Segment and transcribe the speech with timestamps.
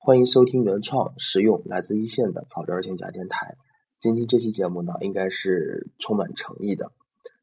[0.00, 3.56] 欢迎收听原创、实用、来自一线的草根儿情感电台。
[3.98, 6.92] 今天这期节目呢，应该是充满诚意的。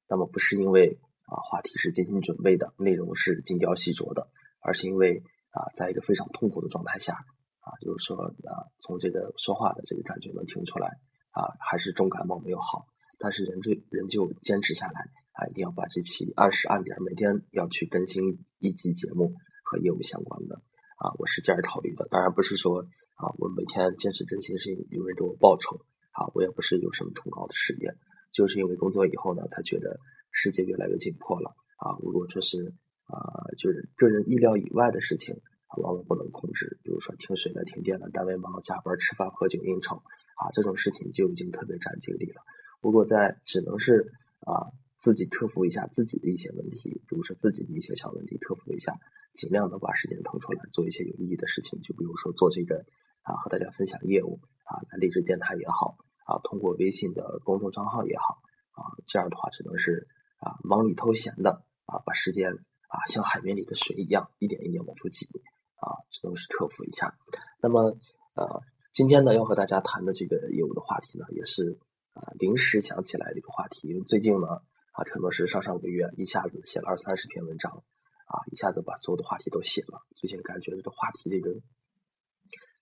[0.10, 4.29] 那么不是因为啊话题是精心准备的，内容是精雕细琢的，
[4.63, 5.21] 而是因为
[5.52, 7.13] 啊在一个非常痛苦的状态下
[7.60, 10.88] 啊，就是说啊从这个说话的这个感觉能听出来
[11.32, 12.88] 啊，还是重感冒没有好，
[13.20, 15.02] 但是人就人就坚持下来
[15.34, 18.24] 啊，一定要把这期按时按点每天要去更新
[18.60, 19.34] 一集节目
[19.66, 20.62] 和业务相关的
[21.06, 22.08] 啊，我是这样考虑的。
[22.10, 22.82] 当然不是说
[23.14, 27.94] 啊我每天坚持更新是有人给我报酬啊，我也不是有什么崇高的事业。
[28.32, 29.99] 就是因为工作以后呢，才觉得
[30.32, 31.96] 世界越来越紧迫了啊！
[32.02, 32.73] 如果说是
[33.05, 33.22] 啊，
[33.55, 35.36] 就是个人意料以外的事情，
[35.68, 36.80] 啊往往不能控制。
[36.82, 39.96] 比如说停水了、停电了，单位忙加班、吃饭、喝酒、应酬
[40.41, 42.41] 啊，这种事情就已经特别占精力了。
[42.82, 44.74] 如果在只能是啊
[45.05, 48.98] 自己克服一下自己的一些问题，比如说自己的一些小问题，克服一下，
[49.36, 51.80] 尽量的把时间腾出来做一些有意义的事情。
[51.84, 52.84] 就比如说做这个
[53.22, 55.98] 啊，和大家分享业务啊，在励志电台也好。
[56.26, 60.07] 啊，通过微信的公众账号也好，啊，这样的话只能是
[60.40, 65.28] 啊忙里偷闲的啊，把时间啊像海绵里的水一样一点一点往出挤
[65.75, 67.16] 啊，只能是克服一下。
[67.62, 67.96] 那么
[68.35, 68.44] 呃，
[68.91, 71.78] 今天呢要和大家谈的这个业务的话题呢，也是
[72.13, 73.88] 啊临时想起来的一个话题。
[73.90, 74.47] 因为最近呢
[74.96, 80.01] 啊，可能是上上个月一下子写了二三十篇文章啊，一下子把所有的话题都写了。
[80.16, 81.59] 最近感觉这个话题这个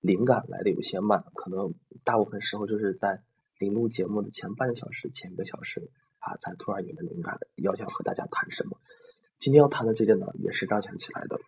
[0.02, 3.22] 灵感来的有些慢，可能大部分时候就是在。
[3.60, 5.80] 临录节目的前半个小时、前一个小时
[6.20, 8.78] 啊，才突然有了灵感，要想和大家谈什么。
[9.38, 11.40] 今天要谈的这个呢，也是刚想起来的，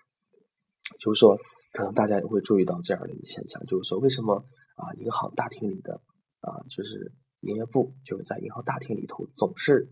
[1.00, 1.36] 就是说，
[1.74, 4.36] 可能大家也会注意到这样的一个现象，就是说，为什么
[4.76, 6.00] 啊，银行大厅里的
[6.40, 9.90] 啊，就是营业部，就是在银行大厅里头总是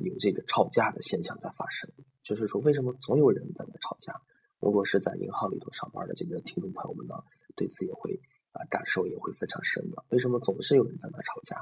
[0.00, 1.90] 有这个吵架的现象在发生。
[2.22, 4.20] 就是说，为什么总有人在那吵架？
[4.60, 7.14] 如果是在银行里头上班的这个听众朋友们呢，
[7.56, 8.20] 对此也会。
[8.52, 10.04] 啊，感受也会非常深的。
[10.10, 11.56] 为什么总是有人在那吵架？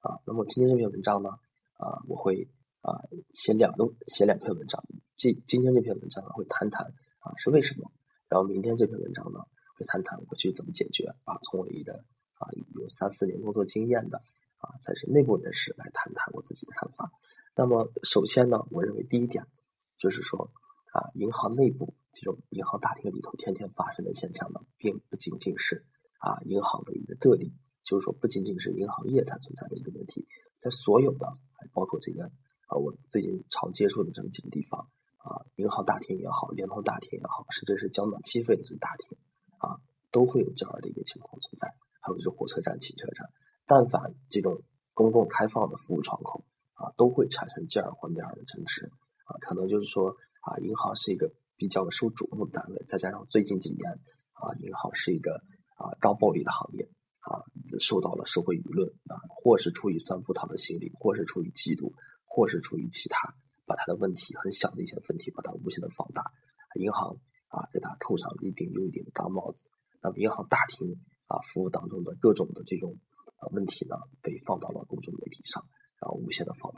[0.00, 1.28] 啊，那么今天这篇文章呢？
[1.76, 2.48] 啊，我会
[2.80, 2.96] 啊
[3.34, 4.82] 写两个写两篇文章。
[5.18, 6.86] 这今天这篇文章呢，会谈谈
[7.18, 7.92] 啊是为什么。
[8.30, 9.40] 然后明天这篇文章呢，
[9.76, 11.04] 会谈谈我去怎么解决。
[11.24, 14.16] 啊，从我一个啊有三四年工作经验的
[14.56, 16.99] 啊，才是内部人士来谈谈我自己的看法。
[17.60, 19.44] 那么首先呢，我认为第一点
[19.98, 20.50] 就是说
[20.94, 25.84] 啊，银行内部这种银行大厅里头天天发生的现象呢，并不仅仅是。
[26.20, 27.52] 啊，银行的一个个例，
[27.84, 30.26] 就是说不仅仅是银行业才存在的一个问题，
[30.58, 31.36] 在所有的，
[31.74, 32.24] 包括这个
[32.68, 34.88] 啊，我最近常接触的这么几个地方
[35.18, 39.18] 啊，银行大厅也好，联通大厅也好，甚至是交暖气费的这大厅
[39.58, 39.76] 啊，
[40.10, 41.68] 都会有这样的一个情况存在。
[42.00, 43.28] 还有就是火车站、汽车站，
[43.66, 44.62] 但凡这种
[44.94, 46.42] 公共开放的服务窗口
[46.80, 48.90] 啊，都会产生这样或那样的争执
[49.26, 50.08] 啊，可能就是说
[50.40, 53.90] 啊，银行是一个比较受瞩目的单位，再加上最近几年
[54.32, 55.42] 啊，银行是一个。
[55.80, 56.86] 啊，高暴利的行业
[57.20, 57.40] 啊，
[57.80, 61.94] 受到了社会舆论啊，或是出于酸葡萄的心理，或是出于嫉妒，
[62.26, 63.32] 或是出于其他，
[63.64, 66.22] 把他的问题很小的一些问题，把它无限的放大。
[66.74, 67.16] 银行
[67.48, 69.70] 啊，给他扣上了一顶又一顶的高帽子。
[70.02, 70.94] 那么，银行大厅
[71.28, 72.98] 啊，服务当中的各种的这种
[73.38, 75.64] 啊问题呢，被放到了公众媒体上，
[75.98, 76.69] 然后无限的放。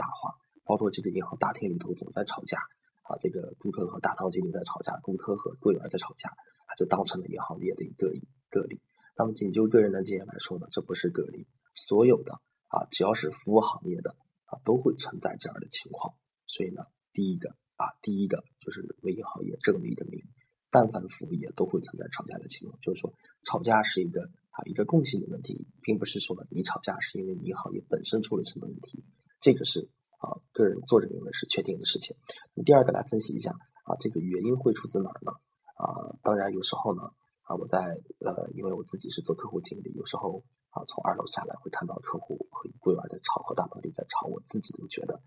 [0.72, 2.56] 包括这个银行大厅里头总在吵架
[3.03, 8.10] 啊，这个顾客和大堂经理在吵架，顾客和柜员在吵架，啊，就当成了银行业的一个
[8.49, 8.81] 个例。
[9.15, 12.32] 那么，仅就个人的经验来说呢，这不是个例，所有的
[12.69, 14.16] 啊，只要是服务行业的
[14.47, 16.15] 啊，都会存在这样的情况。
[16.47, 20.25] 所以呢，第一个啊，第一个就是为银行业正了一个名。
[20.71, 23.12] 但凡服务业都会存在吵架的情况，就是说，
[23.44, 29.05] 吵架是一个啊一个共性的问题，并不是说你吵架是因为你行业本身出了什么问题，
[29.43, 29.87] 这个是
[30.22, 32.16] 啊个人做着认为是确定的事情。
[32.65, 33.50] 第二个来分析一下
[33.84, 35.33] 啊，这个原因会出自哪儿呢？
[35.77, 37.03] 啊，当然有时候呢。
[37.44, 37.81] 啊，我在
[38.21, 40.41] 呃，因为我自己是做客户经理，有时候
[40.71, 45.21] 啊，从二楼下来会看到客户和柜员在吵，和大堂里在吵，我自己都觉得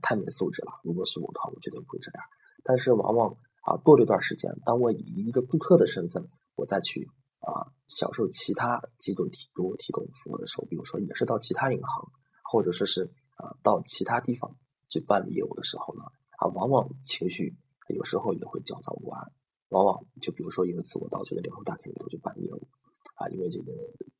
[0.00, 0.72] 太没素质了。
[0.82, 2.24] 如果是我的话，我绝对不会这样。
[2.64, 6.26] 但是往往啊，过了一段时间，当我以一个顾客的身份，
[6.56, 7.06] 我再去
[7.40, 12.10] 啊，享受其他机构提给我提供服务的时候，比如说也是到其他银行，
[12.50, 14.54] 或者说是啊，到其他地方
[14.88, 16.02] 去办理业务的时候呢，
[16.38, 17.56] 啊，往往情绪
[17.88, 19.32] 有时候也会焦躁不安。
[19.68, 22.68] 往往就比如说有一次我到这个联通大厅里头去办业务，
[23.16, 23.72] 啊，因为这个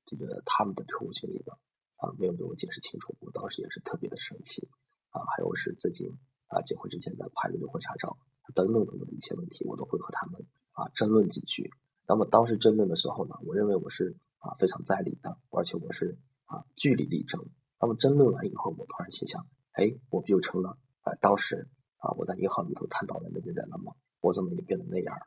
[0.04, 1.54] 这个他们的客户经理呢，
[1.96, 4.68] 啊，没有给我解释清楚，我当时也是特别的生气，
[5.08, 6.06] 啊，还有是最近
[6.48, 8.16] 啊结婚之前在拍这个婚纱照
[8.54, 11.70] 等等等等的一些问题，我都会和他们啊争论几句。
[12.06, 17.42] 那么当时争论的时候呢，我认为我是啊非常在理的，而且我是啊据理力争。
[17.80, 23.92] 那么争论完以后，我突然心想，哎，我不就成了啊当时啊我在银行里头看到的那个人了吗？
[24.20, 25.26] 我怎么也变成那样了？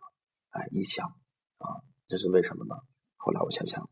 [0.49, 1.07] 哎，一想
[1.57, 2.75] 啊，这是为什么呢？
[3.15, 3.89] 后来我想想，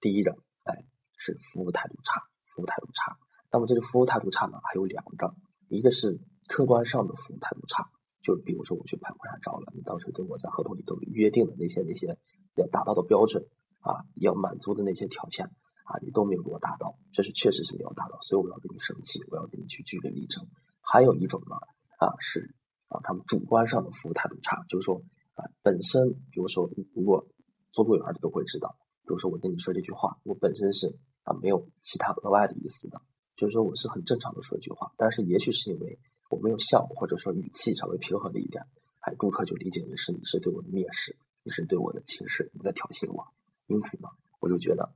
[0.00, 0.32] 第一个，
[0.64, 0.84] 哎，
[1.18, 3.16] 是服务态度差，服务态度差。
[3.52, 5.34] 那么这个服务态度差呢，还有两个，
[5.68, 6.18] 一个是
[6.48, 7.90] 客观上的服务态度差，
[8.22, 12.18] 就比如说我去拍婚纱照了，你当时跟我在合同里头约定的那些那些
[12.54, 13.44] 要达到的标准
[13.80, 15.50] 啊，要满足的那些条件
[15.88, 20.46] 啊，你都没有给我达到，这是确实是没有达到，所以我要跟你生气，我要跟你去据理力争。
[20.82, 21.56] 还有一种呢，
[21.96, 22.54] 啊是
[22.88, 25.02] 啊他们主观上的服务态度差，就是说
[25.34, 27.26] 啊本身，比如说你如果
[27.72, 30.94] 做柜员的都会知道，比如说我跟你说这句话，我本身是
[31.24, 33.00] 啊没有其他额外的意思的。
[33.36, 35.96] 就是说我是很正常的说一句话，但是也许是因为
[36.28, 38.60] 我没有笑，或者说语气稍微平和了一点，
[38.98, 43.24] 哎，顾客就理解为是你是对我的蔑视，你是对我的轻视，你在挑衅我。
[43.66, 44.08] 因此呢，
[44.40, 44.92] 我就觉得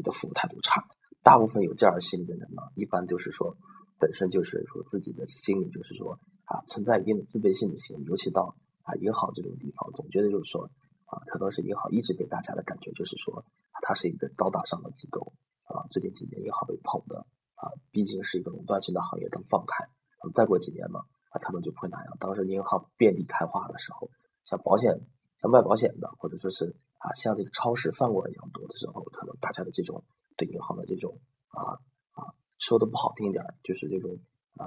[0.00, 0.80] 你的服务态度差。
[1.22, 3.54] 大部分有这样心理的人呢，一般就是说，
[4.00, 6.16] 本身就是说自己的心理就是说
[6.48, 7.76] 啊，存在一定的自卑心理，
[8.08, 10.64] 尤其到啊银行这种地方，总觉得就是说
[11.04, 13.44] 啊，可能是银行一直给大家的感觉就是说，
[13.82, 15.32] 它是一个高大上的机构
[15.64, 15.84] 啊。
[15.90, 17.26] 最近几年银行被捧的。
[17.60, 19.84] 啊，毕竟是一个垄断性的行业，等放开，
[20.22, 20.98] 那么再过几年呢，
[21.28, 22.16] 啊，可能就不会那样。
[22.18, 24.08] 当时银行遍地开花的时候，
[24.44, 24.98] 像保险、
[25.42, 30.04] 像卖保险的，或者说是啊，像这个超市饭馆一样多的时候，可能大家的这种
[30.36, 31.18] 对银行的这种
[31.48, 31.74] 啊
[32.12, 34.10] 啊，说的不好听一点，就是这种
[34.58, 34.66] 呃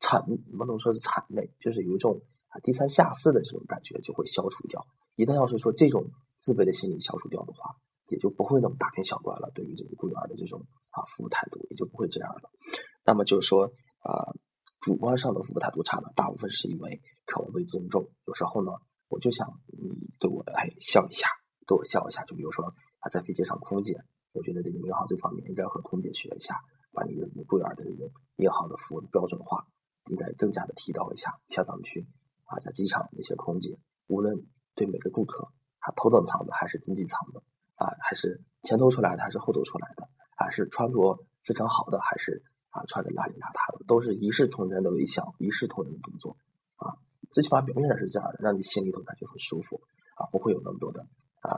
[0.00, 0.24] 谄，
[0.56, 4.84] 不能说是谄媚，就是有一种啊低三下四的这种感觉就会消除掉。
[5.16, 6.04] 一旦要是说这种
[6.38, 7.76] 自卑的心理消除掉的话，
[8.08, 9.50] 也就不会那么大惊小怪了。
[9.54, 12.50] 对于这个雇员的这种啊服务态度，也就不会这样了。
[13.04, 13.66] 那么就是说
[14.00, 14.32] 啊，
[14.80, 18.08] 主观上的服务态度差呢，大部分是因为渴望被尊重。
[18.26, 18.72] 有时候呢，
[19.08, 21.28] 我就想你对我哎笑一下，
[21.66, 22.24] 对我笑一下。
[22.24, 22.64] 就比如说
[23.00, 24.00] 啊，在飞机上空姐，
[24.32, 26.60] 我觉得这个银行这方面应该和空姐学一下，
[26.92, 29.66] 把你的柜员的这个银行的服务标准化，
[30.06, 31.32] 应该更加的提高一下。
[31.48, 32.06] 像咱们去
[32.44, 35.48] 啊，在机场那些空姐，无论对每个顾客，
[35.80, 37.42] 他头等舱的还是经济舱的。
[37.76, 46.36] 啊，还是前头出来的，还是后头出来的，还是穿着非常好的，还是啊穿着邋里邋遢的，都是一视同仁的微笑，一视同仁的动作
[46.76, 46.94] 啊，
[47.32, 49.80] 最起码表面上是这样的，让你心里头感觉很舒服
[50.14, 51.04] 啊，不会有那么多的
[51.42, 51.50] 啊，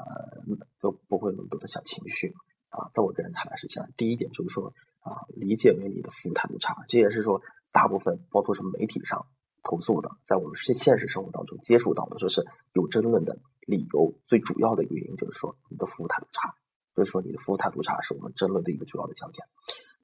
[0.81, 2.35] 都不会有那么多的小情绪
[2.69, 3.89] 啊，在我个人看来是这样。
[3.97, 7.41] 第一点就是说啊，理解为你的服务态度差，这也是说
[7.73, 9.27] 大部分包括什么媒体上
[9.63, 13.39] 投诉的，在我们现现实生活当中接触到的，说是有争论的。
[13.67, 16.55] 理由最主要的一个原因就是说你的服务态度差，
[16.95, 19.47] 就是说你的服务态度差是我们争论的一个主要的焦点。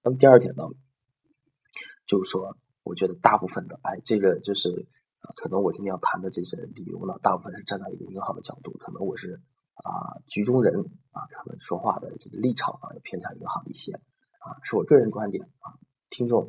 [0.02, 0.64] 那么第二点呢，
[2.06, 4.70] 就是说我觉得大部分的，哎，这个就是
[5.20, 9.38] 啊，可能我今天要谈的这些理由呢，大部分是站在一个银行的角度，可能我是
[9.82, 10.74] 啊局中人
[11.12, 13.92] 啊，可能说话的这个立场啊要偏向银行一些
[14.38, 15.74] 啊，是我个人观点啊，
[16.10, 16.48] 听众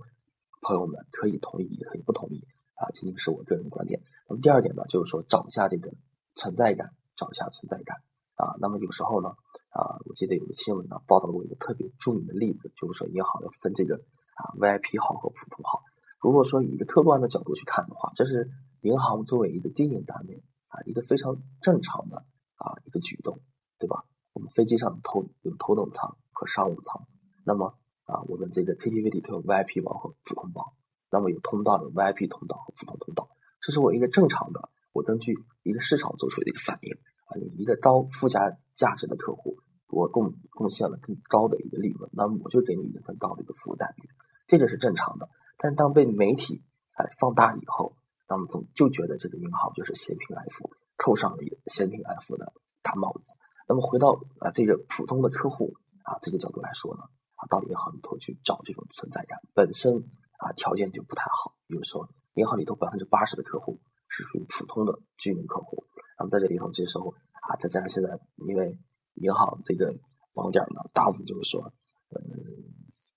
[0.62, 2.46] 朋友们可以同意也可以不同意
[2.76, 4.02] 啊，仅仅是我个人观点。
[4.28, 5.92] 那么第二点呢，就是说找一下这个
[6.36, 6.94] 存在感。
[7.14, 7.98] 找一下存在感
[8.34, 9.30] 啊，那么有时候呢
[9.70, 13.96] 啊，我记得有个新闻呢报道过一个特别著名的例子，就是说银行要分这个
[14.34, 15.84] 啊 VIP 号和普通号。
[16.20, 18.50] 如果说以一个客观的角度去看的话，这是
[18.80, 22.26] 银行作为一个经营单位啊一个非常正常的
[22.62, 23.42] 啊一个举动，
[23.80, 24.06] 对吧？
[24.34, 27.06] 我们飞机上头有头等舱和商务舱，
[27.44, 27.76] 那么
[28.06, 30.74] 啊我们这个 KTV 里头有 VIP 包和普通包，
[31.10, 33.28] 那么有通道的 VIP 通道和普通通道，
[33.60, 34.70] 这是我一个正常的。
[34.94, 36.94] 我根据一个市场做出的一个反应
[37.26, 44.04] 啊，你一个高附加价值的客户，我贡贡献了更高的一个利润，那么我就给你一个更高的一个服务待遇，
[44.48, 45.30] 这个是正常的。
[45.58, 46.62] 但是当被媒体
[46.96, 47.96] 哎放大以后，
[48.28, 50.70] 那么总就觉得这个银行就是嫌贫爱富，
[51.02, 52.54] 扣上了一个嫌贫爱富的
[52.84, 53.40] 大帽子。
[53.68, 55.72] 那么回到啊这个普通的客户
[56.04, 57.02] 啊这个角度来说呢，
[57.36, 59.98] 啊到银行里头去找这种存在感，本身
[60.38, 63.82] 啊条件就不太好，比如说银行里头百分之八十的客户。
[64.14, 65.86] 是属于普通的居民客户，
[66.20, 67.16] 那么在这里头，这时候
[67.48, 68.78] 啊，再加上现在因为
[69.14, 69.98] 银行这个
[70.34, 71.72] 网点呢，大部分就是说，
[72.10, 72.20] 嗯，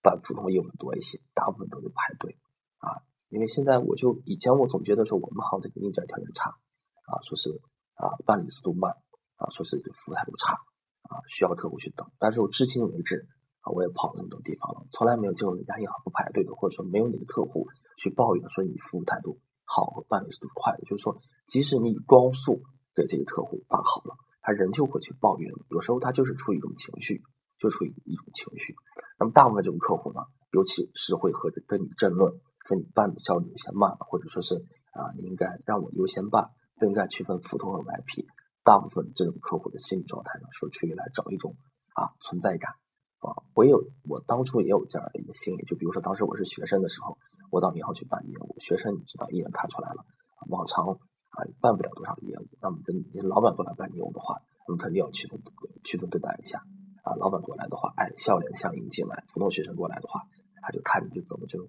[0.03, 2.39] 办普通业务的多一些，大部分都是排队
[2.79, 3.03] 啊。
[3.29, 7.51] 因为现在我就以前我总觉得说我们行这个硬件条件差啊，说是
[7.95, 8.93] 啊办理速度慢
[9.37, 10.55] 啊，说是服务态度差
[11.09, 12.07] 啊，需要客户去等。
[12.19, 13.27] 但是我至今为止
[13.61, 19.39] 啊，我也跑那么多地方了，从来没有见过哪家银行不排队的，或者说没有哪个客户去抱怨说你服务态度。
[19.67, 22.61] 好和办理速度快的，就是说，即使你光速
[22.95, 25.51] 给这个客户办好了，他仍旧会去抱怨。
[25.71, 27.23] 有时候他就是出于一种情绪，
[27.59, 28.75] 就出于一种情绪。
[29.19, 30.21] 那么大部分这种客户呢，
[30.53, 32.31] 尤其是会和跟你争论，
[32.69, 34.55] 说你办的效率有些慢，或者说是
[34.93, 36.51] 啊，你应该让我优先办，
[36.87, 38.27] 应该区分普通和 VIP。
[38.63, 41.55] 大部分这种客户的心理状态呢，是出于来找一种
[41.95, 42.73] 啊存在感
[43.21, 43.43] 啊。
[43.55, 47.17] 我有我当初也有这样的一个心理，就比如说当时我是学生的时候。
[47.51, 50.05] 我到银行去办业务，学生你知道一眼看出来了，
[50.49, 52.49] 往常啊办不了多少业务。
[52.61, 54.35] 那么跟你老板过来办业务的话，
[54.67, 55.41] 我们肯定要区分
[55.85, 56.59] 区分对待一下
[57.05, 57.15] 啊。
[57.15, 60.23] 老板过来的话，哎，笑脸相迎进来；普通学生过来的话，
[60.63, 61.63] 他就看你就怎么就，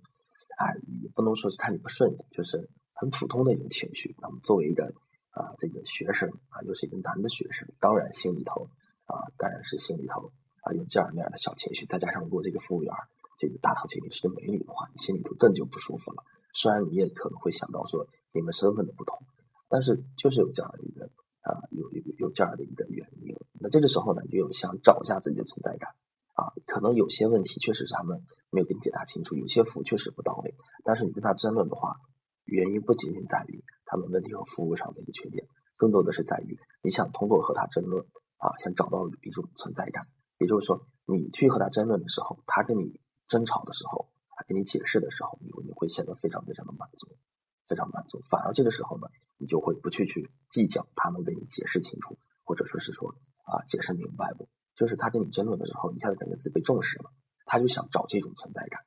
[0.58, 4.16] 哎，也不能说是看你不顺眼，就是很普通的一种情绪。
[4.20, 4.92] 那么作为一个
[5.36, 8.68] 啊这个学生啊，又是一个男的学生，当然心里头
[9.04, 11.86] 啊，当然是心里头啊有这样那样的小情绪。
[11.86, 12.92] 再加上如果这个服务员
[13.38, 16.24] 这个大堂经理是个美女的话，你心里头更就不舒服了。
[16.54, 19.20] 虽然你也可能会想到说你们身份的不同，
[19.68, 21.06] 但是就是有这样的一个
[21.42, 23.36] 啊，有有有这样的一个原因。
[23.60, 25.92] 那这个时候呢，你就想找一下自己的存在感
[26.34, 26.48] 啊。
[26.66, 30.56] 可能有些问题确实是他们没有给你解答清楚，有些服务确实不到位。
[30.86, 31.98] 但是你跟他争论的话，
[32.46, 35.46] 原因不仅仅在于他们问题和服务上的一个缺点，
[35.78, 38.06] 更多的是在于你想通过和他争论
[38.38, 40.06] 啊，想找到一种存在感。
[40.38, 44.10] 也就是说，你去和他争论的时候，他跟你争吵的时候。
[44.38, 47.08] 他跟你解释的时候，你你会显得非常非常的满足，
[47.70, 48.20] 非常满足。
[48.30, 54.50] 反而这个时候呢，你就会不去去计较他能给你解释清楚，或者说是说啊解释明白不？
[54.76, 57.14] 就是他跟你争论的时候，一下子感觉自己被重视了，
[57.46, 58.82] 他就想找这种存在感。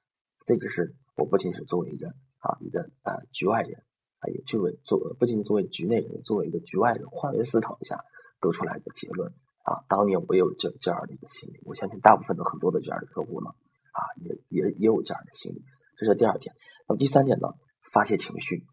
[0.44, 3.84] 这个是我不仅是作为一个啊一个呃局外人
[4.18, 8.04] 啊，也作为作不仅作为局内人，作为一个局外人换位思考一下
[8.40, 9.32] 得出来的结论
[9.64, 9.84] 啊。
[9.88, 13.50] 当年我也有这这样的一个心理，我相信大部分的很多的这样的客户呢。
[13.90, 15.64] 啊，也也也有这样的心理，
[15.96, 16.54] 这是第二点。
[16.86, 17.48] 那么第三点呢？
[17.92, 18.64] 发泄情绪，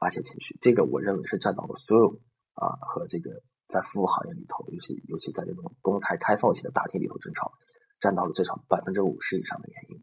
[0.00, 2.08] 发泄情绪，这个我认为是占到了所有
[2.54, 7.52] 啊和这个在服务行业里头，尤其尤其在这种公开开放型的大厅里头争吵，
[8.00, 10.02] 占到了最少百分之五十以上的原因。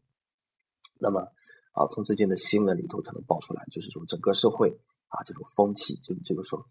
[1.01, 1.27] 那么
[1.73, 4.69] 啊，从最近的新闻里头可能爆出来，就是说整个社会
[5.09, 6.65] 啊这种风气，就这个说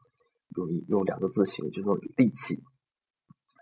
[0.56, 2.62] 用用两个字形容，就是说戾气，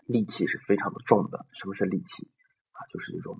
[0.07, 1.45] 戾气是非常的重的。
[1.53, 2.31] 什么是戾气
[2.71, 2.79] 啊？
[2.91, 3.37] 就是这种。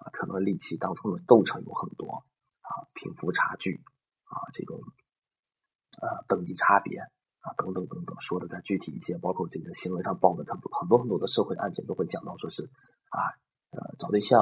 [0.00, 2.24] 啊，可能戾气当中的构成有很多
[2.62, 3.84] 啊，贫富差距
[4.24, 4.80] 啊，这种
[6.00, 12.64] 啊等级差别啊，等等等等，说的再具体一些，包括这个新闻上报的很多很多很多的社会案件都会讲到，说是
[13.10, 13.28] 啊
[13.72, 14.40] 呃找对象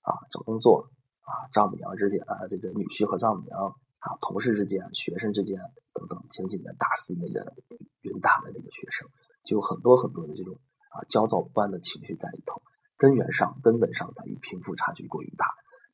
[0.00, 0.90] 啊找工作
[1.26, 3.58] 啊丈母娘之间啊这个女婿和丈母娘
[3.98, 5.58] 啊同事之间学生之间
[5.92, 7.52] 等等，前几年大四那个
[8.00, 9.08] 云大的那个学生，
[9.44, 10.54] 就有很多很多的这种
[10.90, 12.62] 啊焦躁不安的情绪在里头。
[12.98, 15.46] 根源上、根本上在于贫富差距过于大。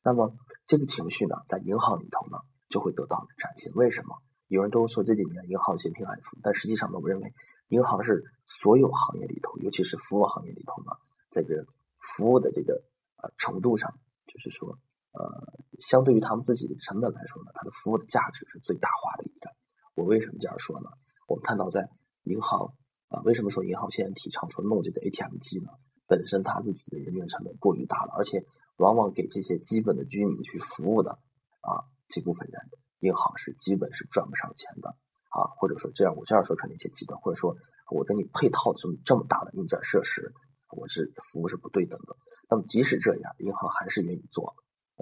[0.03, 0.33] 那么
[0.65, 2.37] 这个情绪呢，在银行里头呢，
[2.69, 3.73] 就会得到展现。
[3.73, 4.15] 为什么？
[4.47, 7.33] 有人都说这几年银行嫌贫爱富，但实际上呢，我认为
[7.67, 10.91] 银行是所有行业里头，尤其是服务行业里头呢，
[11.29, 11.65] 在这个
[11.97, 12.81] 服务的这个
[13.17, 13.93] 呃程度上，
[14.27, 14.77] 就是说
[15.13, 19.49] 呃，相对于他们自己的成本来说呢，它的服务的价值是最大化的一个。
[19.95, 20.89] 我为什么这样说呢？
[21.27, 21.87] 我们看到在
[22.23, 22.73] 银行
[23.09, 25.69] 啊，为什么说银行现在提倡说弄这个 ATM 机呢？
[26.05, 28.43] 本身他自己的人员成本过于大了，而且
[28.77, 31.11] 往往给这些基本的居民去服务的
[31.61, 32.61] 啊这部分人，
[32.99, 34.89] 银行是基本是赚不上钱的
[35.29, 37.55] 啊，或者说这样我这样说可能一些极端，或者说
[37.89, 40.33] 我给你配套这么这么大的硬件设施，
[40.71, 42.15] 我是服务是不对等的。
[42.49, 44.55] 那么即使这样，银行还是愿意做，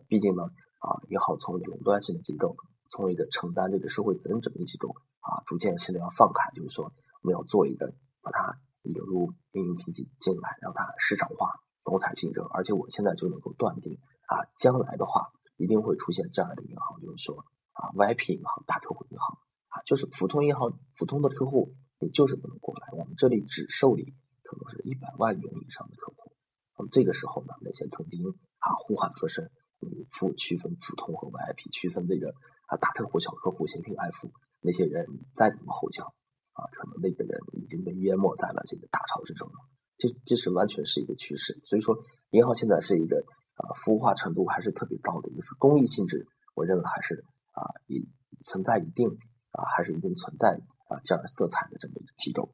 [0.07, 0.43] 毕竟呢
[0.79, 2.55] 啊，银行从垄断性的机构，
[2.89, 8.57] 从一个承担这个社会责任者的机构啊，逐渐现在要放开，就是说我们要做一个把它。
[8.83, 11.51] 引入民营经济进来，让它市场化、
[11.83, 26.33] 公开竞争，而且我现在就能够断定啊，将来的话一定会出现这样的银行，就是说啊，VIP 银行、大客户银行啊，就是普通银行、普通的客户，你就是不能过来，我们这里只受理可能是一百万元以上的客户。
[26.75, 32.33] 那么这个时候呢，那些曾经啊呼喊说是你服区分普通和 VIP，区分这个
[32.67, 36.13] 啊大客户、小客户、嫌贫爱富，那些人你再怎么吼叫。
[36.53, 39.55] 啊，可能那个人已经被淹没在了这个大潮之中了，
[39.97, 41.57] 这这是完全是一个趋势。
[41.63, 41.97] 所以说，
[42.31, 43.23] 银行现在是一个
[43.55, 47.23] 啊服务化程度还是特别高的，就是公益性质，我认为还是
[47.53, 48.01] 啊也
[48.43, 49.07] 存在一定
[49.51, 50.59] 啊还是一定存在
[50.89, 52.51] 啊这样色彩的这么一个机构。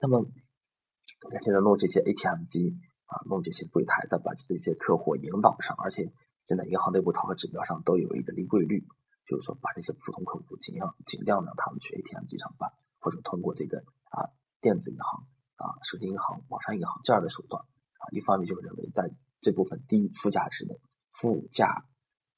[0.00, 2.76] 那么，你看现在弄这些 ATM 机
[3.06, 6.12] 啊，弄这些柜台，再把这些客户引导上，而且
[6.44, 8.86] 现在银行内部考核指标上都有一个离柜率，
[9.26, 12.70] 就是说把这些普通客户尽量尽量让他们去 ATM 机上办。
[13.04, 13.78] 或者通过这个
[14.10, 14.22] 啊
[14.60, 17.60] 电子银行啊手机银行网上银行这样的手段
[17.98, 20.78] 啊，一方面就认为在这部分低附加值的
[21.10, 21.84] 附加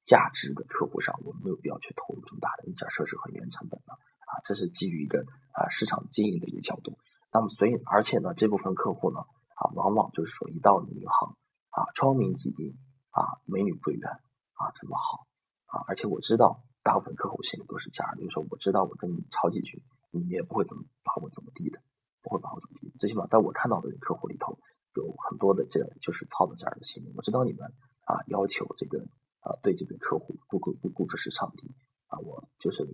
[0.06, 6.98] 价值的客户上，我们没有必要去投入这么大的硬件设施和原成本了啊，这是基于一个啊市场经营的一个角度。
[7.30, 11.36] 那么所以而且呢，这部分客户呢啊，往往就是说一到银行
[11.68, 12.74] 啊，窗明几净
[13.14, 14.10] 啊，美女柜员
[14.58, 15.24] 啊，这么好
[15.70, 19.82] 啊，而且我知道大部分客户心里都是这样，就是说我知道我跟你吵几句。
[20.16, 21.82] 你也不会怎么把我怎么地的，
[22.22, 22.88] 不会把我怎么地。
[23.00, 24.56] 最起码在我看到的客户里头，
[24.94, 27.12] 有很多的这就是操的这样的心理。
[27.16, 27.66] 我知道你们
[28.06, 29.02] 啊，要求这个
[29.40, 31.66] 啊，对这个客户顾客顾顾客是上帝
[32.06, 32.86] 啊，我就是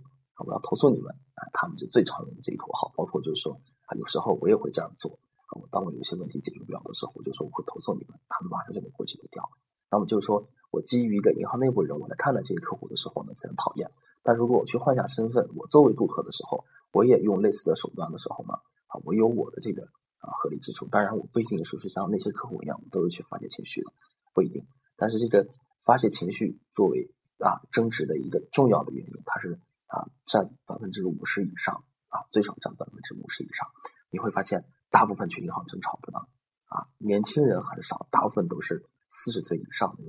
[0.43, 2.91] 我要投诉你们啊，他们就最常用的这一口号。
[2.97, 3.53] 包括就是说
[3.85, 5.11] 啊，有时候我也会这样做
[5.51, 9.47] 我当我有些问题解决不了的时候，我就说我会投诉你们，他们马上就能过去给调。
[9.91, 13.91] 那么就是说我基于一个银行内部人我来看待这些客户的时候呢，非常讨厌。
[14.23, 18.53] 但如果我去换下身份，我作为顾客的时候，我也用类似的手段的时候呢，
[18.87, 19.83] 啊，我有我的这个
[20.19, 20.85] 啊合理之处。
[20.87, 23.91] 当然，我不一定说是像那些客户一样，都是去发泄情绪的，
[24.33, 24.65] 不一定。
[24.95, 25.47] 但是这个
[25.83, 33.67] 发泄情绪作为啊争执的一个重要的原因，它是啊占百分之五十以上啊，最少占百分之五十以上。
[34.11, 36.19] 你会发现，大部分去银行争吵的呢，
[36.67, 40.03] 啊，年轻人很少，大部分都是四十岁以上的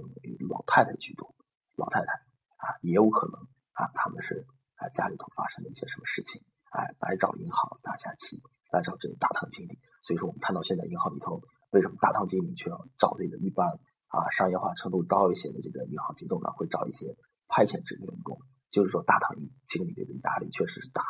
[0.48, 1.34] 老太太居多，
[1.76, 2.12] 老太太
[2.56, 3.36] 啊，也有可能
[3.72, 6.40] 啊，他们是啊家里头发生了一些什么事情，
[6.70, 8.40] 哎，来找银行撒下气，
[8.70, 9.78] 来找这个大堂经理。
[10.00, 13.68] 所以说，我们看到现在银行里头，为什么大堂经理却要找这个一般？
[14.12, 17.16] 啊，商业化程度高一些的这个银行机构呢，会找一些
[17.48, 18.38] 派遣制的员工，
[18.70, 19.34] 就是说大堂
[19.66, 21.02] 经理这个压力确实是大，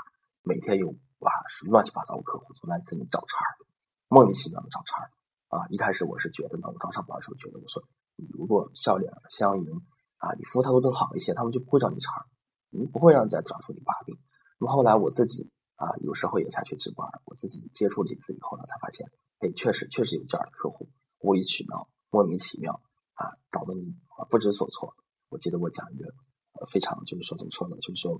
[0.42, 1.32] 每天有哇
[1.68, 3.58] 乱七八糟的客户总来跟你找茬儿，
[4.06, 5.10] 莫名其妙的找茬儿
[5.52, 5.68] 啊！
[5.68, 7.84] 一开始我是觉得呢，我刚上班的时候觉得，我说
[8.16, 9.68] 你如果笑脸相迎
[10.16, 12.24] 啊，你服务态度更好一些，他们就不会找你茬儿，
[12.70, 14.16] 你不会让人家抓住你把柄。
[14.58, 19.06] 那么后来我自己啊，有时候也下去值班，我自己接触几次以后呢，才发现，
[19.40, 20.88] 哎，确实确实有这样的客户
[21.20, 22.80] 无理取闹，莫名其妙。
[23.14, 24.94] 啊，搞得你啊不知所措。
[25.28, 26.06] 我记得我讲一个
[26.54, 27.76] 呃非常就是说怎么说呢？
[27.76, 28.18] 就是说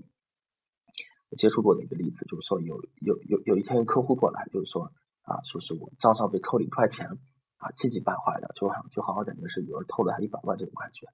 [1.29, 4.93] 我接触过的一个例子，就是说有有有有一天客户过来，就是说
[5.23, 7.07] 啊，说是我账上被扣了一块钱
[7.57, 11.07] 啊，气急败坏的，就好像就好像感觉是有人偷了他一百万这种感觉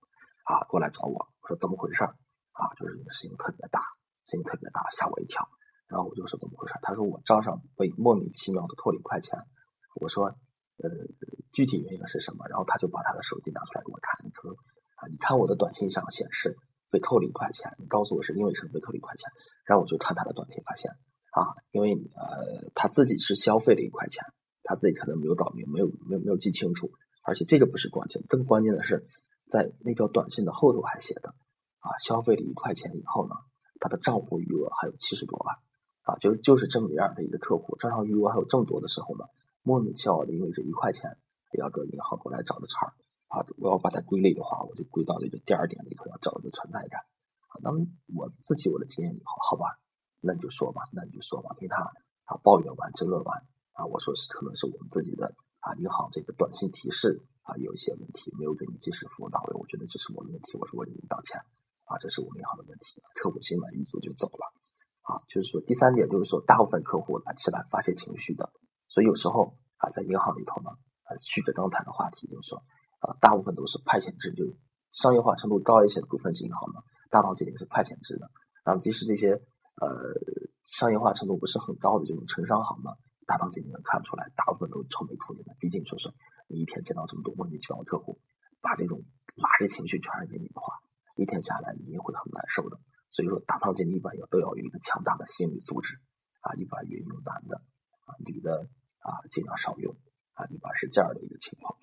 [0.43, 2.67] 啊，过来找我，我说怎么回事啊？
[2.77, 3.81] 就是这个事情特别大，
[4.27, 5.47] 事情特别大，吓我一跳。
[5.87, 6.73] 然后我就说怎么回事？
[6.81, 9.39] 他说我账上被莫名其妙的扣了一块钱。
[9.95, 10.35] 我说。
[10.81, 10.89] 呃，
[11.51, 12.47] 具体原因是什么？
[12.47, 14.49] 然后他就把他的手机拿出来给我看，说
[14.95, 16.55] 啊，你看我的短信上显示
[16.89, 19.29] 被扣了一块钱，你告诉我是因为什么被扣了一块钱？
[19.65, 20.89] 然后我就看他的短信，发现
[21.39, 24.23] 啊，因为呃他自己是消费了一块钱，
[24.63, 26.91] 他自己可能没有搞明，没有没有没有记清楚，
[27.23, 29.07] 而且这个不是关键，更关键的是
[29.47, 31.29] 在那条短信的后头还写的
[31.79, 33.35] 啊，消费了一块钱以后呢，
[33.79, 35.55] 他的账户余额还有七十多万
[36.03, 39.25] 啊，就是就是这么样的一个客户，账上余额还有这么多的时候呢。
[39.61, 41.17] 莫名其妙的，因为这一块钱，
[41.59, 42.93] 要搁银行过来找的茬儿
[43.27, 43.45] 啊！
[43.57, 47.01] 我要把它归类的话，我就归到了这个第二点里头，要找一个存在感
[47.49, 47.59] 啊。
[47.61, 49.77] 那么我自己我的经验以后，好吧，
[50.21, 51.55] 那你就说吧，那你就说吧。
[51.57, 51.81] 听他
[52.25, 53.37] 啊抱怨完、争论完
[53.73, 59.53] 啊，我说是可能是我们自己的啊银行这个短信提示啊有一些问题，没有给你及时服务到位。
[59.59, 61.39] 我觉得这是我的问题，我说我给你道歉
[61.85, 63.01] 啊，这是我们银行的问题。
[63.15, 64.45] 客户心满意足就走了
[65.03, 65.17] 啊。
[65.27, 68.51] 就是说第三点，就是说大部分客户来是来发泄情绪的。
[68.87, 70.69] 所以有时候啊，在银行里头呢，
[71.03, 72.57] 啊，续着刚才的话题，就是说，
[72.99, 74.43] 啊，大部分都是派遣制，就
[74.91, 78.29] 商业化程度高一些的部分是银行呢，大到这里是派遣制的。
[78.65, 79.39] 然后即使这些
[79.79, 80.13] 呃
[80.65, 82.91] 商业化程度不是很高的这种城商行呢，
[83.25, 85.55] 大堂经理能看出来，大部分都愁眉苦脸的。
[85.59, 86.11] 毕竟说是
[86.47, 88.19] 你一天见到这么多莫名其妙的客户，
[88.61, 89.03] 把这种
[89.35, 90.73] 垃圾情绪传染给你的话，
[91.15, 92.77] 一天下来你也会很难受的。
[93.09, 95.95] 所以说，大堂经理一般要都要有一个强大的心理素质
[96.41, 97.57] 啊，一般运用男的
[98.05, 98.67] 啊，女的。
[99.01, 99.95] 啊，尽量少用
[100.33, 101.79] 啊，一般是这样的一个情况。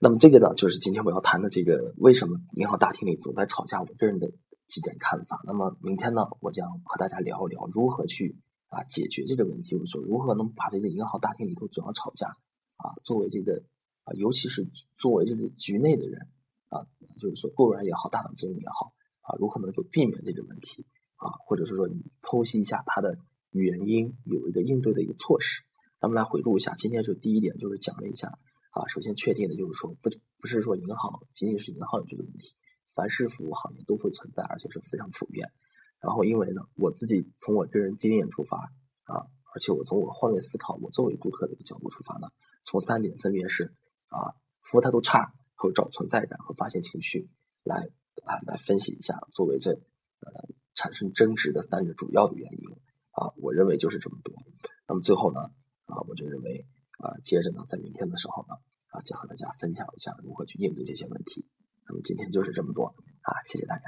[0.00, 4.26] 那么这个呢，就是今天我要谈的这个为什么银行大厅里总在吵架，我个人的
[4.68, 5.40] 几点看法。
[5.44, 8.36] 那么明天呢，我将和大家聊一聊如何去
[8.68, 12.28] 啊解决这个问题，就是说如何能把这个银行大厅里头总要吵架
[12.76, 13.64] 啊，作为这个
[14.04, 16.28] 啊，尤其是作为这个局内的人
[16.68, 16.86] 啊，
[17.20, 23.18] 就是说雇员也好，大堂经理也好啊，如何能够避免这个问题啊，或者是说你剖析一下它的
[23.50, 25.62] 原因，有一个应对的一个措施。
[26.00, 28.28] 咱们来回顾一下，今天就第一点就是讲了一下
[28.70, 32.52] 啊，首先确定的就是说不不是说银行仅仅是银行有这个问题，
[32.98, 35.48] 凡是服务行业都会存在，而且是非常普遍。
[36.00, 38.58] 然后因为呢，我自己从我个人经验出发
[39.04, 39.22] 啊，
[39.54, 42.26] 而且我从我换位思考，我作为顾客的一个角度出发呢，
[42.64, 43.72] 从三点分别是
[44.08, 47.30] 啊，服务态度差和找存在感和发泄情绪
[47.62, 47.88] 来
[48.24, 50.28] 啊来分析一下，作为这呃
[50.74, 52.58] 产生争执的三个主要的原因
[53.12, 54.34] 啊，我认为就是这么多。
[54.88, 55.38] 那么最后呢？
[55.86, 56.66] 啊，我就认为
[56.98, 58.54] 啊，接着呢，在明天的时候呢，
[58.90, 61.46] 啊，将和大家分享一下如何去应对这些问题。
[61.88, 62.86] 那么今天就是这么多
[63.22, 63.84] 啊，谢谢大家。